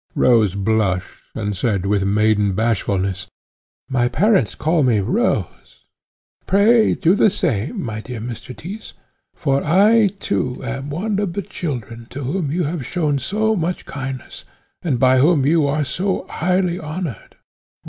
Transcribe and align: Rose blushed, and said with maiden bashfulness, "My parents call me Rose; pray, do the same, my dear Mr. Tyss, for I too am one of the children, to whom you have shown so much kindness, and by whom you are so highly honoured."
Rose 0.15 0.55
blushed, 0.55 1.25
and 1.35 1.55
said 1.55 1.85
with 1.85 2.03
maiden 2.05 2.53
bashfulness, 2.53 3.27
"My 3.87 4.07
parents 4.07 4.55
call 4.55 4.81
me 4.81 4.99
Rose; 4.99 5.85
pray, 6.47 6.95
do 6.95 7.13
the 7.13 7.29
same, 7.29 7.83
my 7.83 8.01
dear 8.01 8.19
Mr. 8.19 8.57
Tyss, 8.57 8.93
for 9.35 9.63
I 9.63 10.07
too 10.19 10.59
am 10.63 10.89
one 10.89 11.19
of 11.19 11.33
the 11.33 11.43
children, 11.43 12.07
to 12.09 12.23
whom 12.23 12.49
you 12.49 12.63
have 12.63 12.83
shown 12.83 13.19
so 13.19 13.55
much 13.55 13.85
kindness, 13.85 14.43
and 14.81 14.97
by 14.99 15.19
whom 15.19 15.45
you 15.45 15.67
are 15.67 15.85
so 15.85 16.25
highly 16.27 16.79
honoured." 16.79 17.35